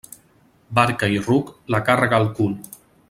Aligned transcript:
Barca 0.79 1.09
i 1.17 1.19
ruc, 1.27 1.51
la 1.75 1.83
càrrega 1.91 2.21
al 2.21 2.27
cul. 2.41 2.59